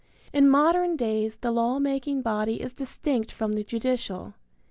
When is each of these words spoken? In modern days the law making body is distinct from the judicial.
In 0.33 0.49
modern 0.49 0.95
days 0.95 1.35
the 1.41 1.51
law 1.51 1.77
making 1.77 2.23
body 2.23 2.59
is 2.59 2.73
distinct 2.73 3.31
from 3.31 3.51
the 3.51 3.63
judicial. 3.63 4.33